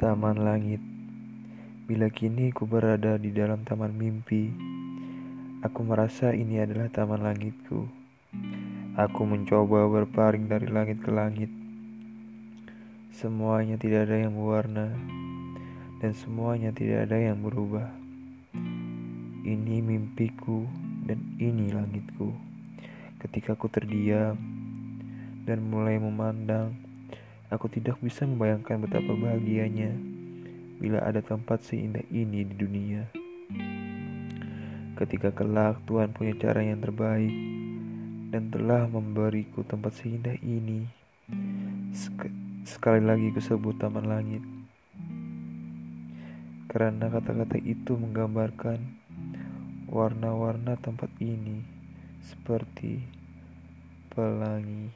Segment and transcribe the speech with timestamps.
[0.00, 0.80] Taman langit.
[1.84, 4.48] Bila kini ku berada di dalam taman mimpi
[5.60, 7.84] Aku merasa ini adalah taman langitku.
[8.96, 11.52] Aku mencoba berparing dari langit ke langit.
[13.12, 14.88] Semuanya tidak ada yang berwarna
[16.00, 17.92] Dan semuanya tidak ada yang berubah.
[19.44, 20.64] Ini mimpiku
[21.04, 22.32] dan ini langitku.
[23.20, 24.40] Ketika ku terdiam
[25.44, 26.88] dan mulai memandang
[27.50, 29.90] Aku tidak bisa membayangkan betapa bahagianya
[30.78, 33.10] bila ada tempat seindah ini di dunia.
[34.94, 37.34] Ketika kelak Tuhan punya cara yang terbaik
[38.30, 40.86] dan telah memberiku tempat seindah ini,
[41.90, 42.30] Sek
[42.62, 44.46] sekali lagi kusebut taman langit.
[46.70, 48.78] Karena kata-kata itu menggambarkan
[49.90, 51.66] warna-warna tempat ini
[52.22, 53.02] seperti
[54.14, 54.94] pelangi.